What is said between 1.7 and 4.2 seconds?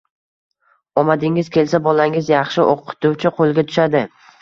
bolangiz yaxshi o‘qituvchi qo‘liga tushadi